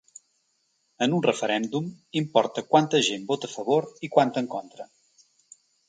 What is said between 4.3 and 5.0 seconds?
en contra.